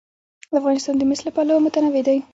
افغانستان 0.59 0.95
د 0.97 1.01
مس 1.09 1.19
له 1.25 1.31
پلوه 1.35 1.63
متنوع 1.63 2.01
دی. 2.07 2.17